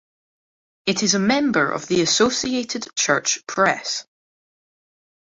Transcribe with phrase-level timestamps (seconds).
[0.87, 4.07] It is a member of the Associated Church Press.